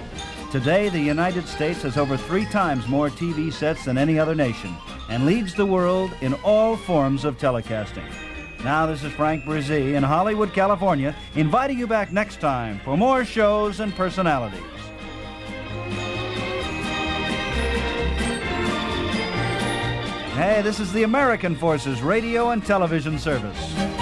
Today, 0.50 0.88
the 0.88 0.98
United 0.98 1.46
States 1.46 1.82
has 1.82 1.98
over 1.98 2.16
three 2.16 2.46
times 2.46 2.88
more 2.88 3.10
TV 3.10 3.52
sets 3.52 3.84
than 3.84 3.98
any 3.98 4.18
other 4.18 4.34
nation 4.34 4.74
and 5.10 5.26
leads 5.26 5.54
the 5.54 5.66
world 5.66 6.10
in 6.22 6.32
all 6.42 6.74
forms 6.74 7.26
of 7.26 7.36
telecasting. 7.36 8.10
Now, 8.64 8.86
this 8.86 9.02
is 9.02 9.12
Frank 9.12 9.44
Bresee 9.44 9.94
in 9.94 10.02
Hollywood, 10.02 10.54
California, 10.54 11.14
inviting 11.34 11.78
you 11.78 11.86
back 11.86 12.12
next 12.12 12.40
time 12.40 12.80
for 12.82 12.96
more 12.96 13.26
shows 13.26 13.80
and 13.80 13.94
personalities. 13.94 14.79
Hey, 20.40 20.62
this 20.62 20.80
is 20.80 20.90
the 20.94 21.02
American 21.02 21.54
Forces 21.54 22.00
Radio 22.00 22.48
and 22.48 22.64
Television 22.64 23.18
Service. 23.18 23.99